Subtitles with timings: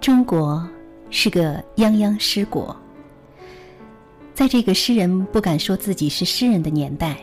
[0.00, 0.66] 中国
[1.10, 2.74] 是个泱泱诗国，
[4.32, 7.18] 在这个诗人不敢说自己是诗人的年代，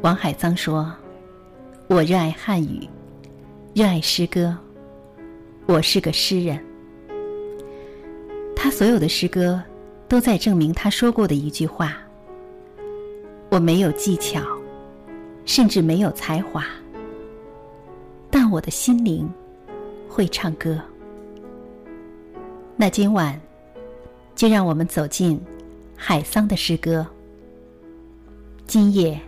[0.00, 0.90] 王海桑说
[1.88, 2.88] ：“我热爱汉语，
[3.74, 4.56] 热爱诗歌，
[5.66, 6.58] 我是个诗人。”
[8.54, 9.60] 他所有的诗歌
[10.08, 11.98] 都在证明他说过的一句话
[13.50, 14.40] ：“我没有技巧，
[15.44, 16.64] 甚至没有才华，
[18.30, 19.28] 但我的心灵
[20.08, 20.80] 会唱歌。”
[22.76, 23.40] 那今晚，
[24.34, 25.40] 就让我们走进
[25.96, 27.06] 海桑的诗歌。
[28.66, 29.18] 今夜，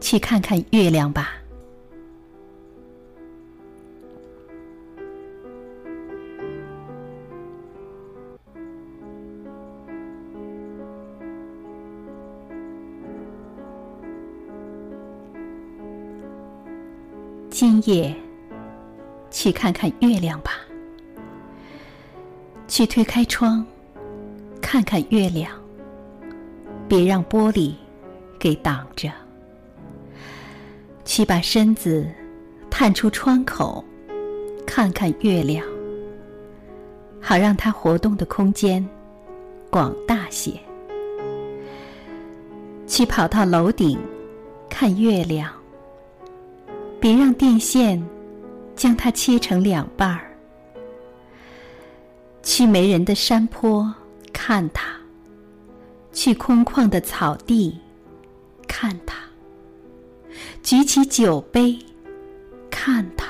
[0.00, 1.30] 去看看月亮吧。
[17.48, 18.14] 今夜，
[19.30, 20.65] 去看看月亮吧。
[22.76, 23.64] 去推开窗，
[24.60, 25.50] 看看月亮。
[26.86, 27.72] 别让玻璃
[28.38, 29.10] 给挡着。
[31.02, 32.06] 去把身子
[32.68, 33.82] 探出窗口，
[34.66, 35.66] 看看月亮，
[37.18, 38.86] 好让它活动的空间
[39.70, 40.52] 广大些。
[42.86, 43.98] 去跑到楼顶
[44.68, 45.50] 看月亮，
[47.00, 48.06] 别让电线
[48.74, 50.25] 将它切成两半儿。
[52.46, 53.92] 去没人的山坡
[54.32, 54.86] 看它，
[56.12, 57.76] 去空旷的草地
[58.68, 59.16] 看它，
[60.62, 61.76] 举起酒杯
[62.70, 63.26] 看它，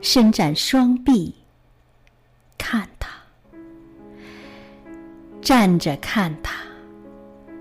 [0.00, 1.34] 伸展双臂
[2.56, 3.10] 看它，
[5.42, 6.54] 站着看它，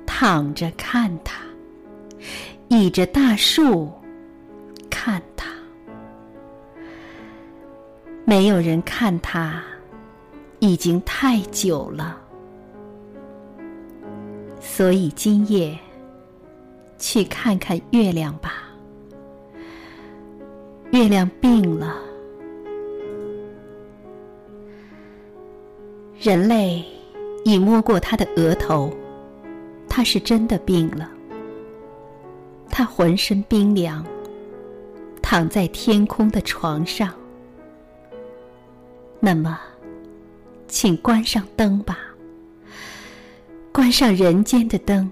[0.05, 1.35] 躺着看它，
[2.69, 3.91] 倚着大树
[4.89, 5.47] 看它，
[8.23, 9.61] 没有人看它。
[10.59, 12.17] 已经太久了，
[14.59, 15.77] 所以今夜
[16.97, 18.65] 去看看月亮吧。
[20.91, 21.95] 月亮病了，
[26.19, 26.83] 人类
[27.45, 28.91] 已摸过他的额头，
[29.87, 31.09] 他是真的病了。
[32.69, 34.05] 他浑身冰凉，
[35.21, 37.13] 躺在天空的床上。
[39.21, 39.57] 那么。
[40.69, 41.97] 请关上灯吧，
[43.71, 45.09] 关上人间的灯，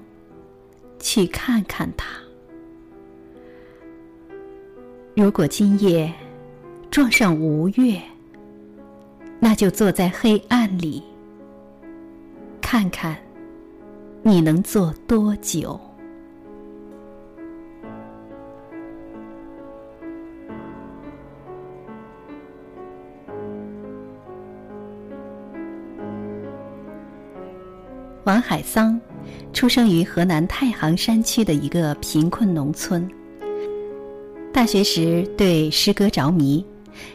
[0.99, 2.07] 去看看他。
[5.15, 6.13] 如果今夜
[6.91, 7.99] 撞上吴越，
[9.39, 11.01] 那就坐在黑暗里，
[12.61, 13.17] 看看
[14.21, 15.79] 你能坐多久。
[28.27, 28.99] 王海桑
[29.53, 33.09] 出生于河南太行山区的一个贫困农村。
[34.51, 36.63] 大学时对诗歌着迷，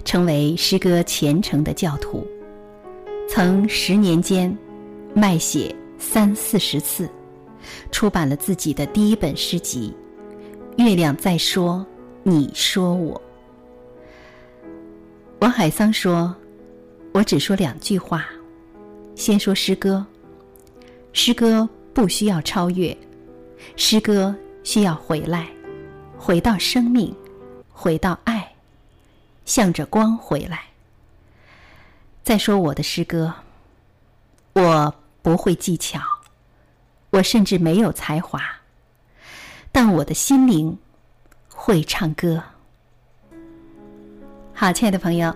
[0.07, 2.27] 成为诗歌虔诚的教徒，
[3.29, 4.57] 曾十年间
[5.13, 7.07] 卖写三四十次，
[7.91, 9.93] 出版了自己的第一本诗集
[10.83, 11.85] 《月亮在说，
[12.23, 13.21] 你说我》。
[15.41, 16.35] 王海桑说
[17.13, 18.25] ：“我只说两句话，
[19.15, 20.03] 先说诗歌。”
[21.13, 22.97] 诗歌不需要超越，
[23.77, 24.35] 诗歌
[24.65, 25.47] 需要回来，
[26.17, 27.15] 回到生命，
[27.71, 28.51] 回到爱，
[29.45, 30.63] 向着光回来。
[32.23, 33.35] 再说我的诗歌，
[34.55, 36.01] 我不会技巧，
[37.11, 38.41] 我甚至没有才华，
[39.71, 40.79] 但我的心灵
[41.49, 42.43] 会唱歌。
[44.55, 45.35] 好，亲爱的朋友，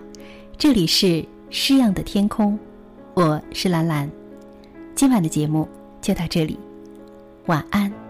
[0.57, 2.59] 这里是诗样的天空，
[3.13, 4.11] 我是兰兰。
[4.97, 5.69] 今晚的节目
[6.01, 6.59] 就到这里，
[7.49, 8.06] 晚安。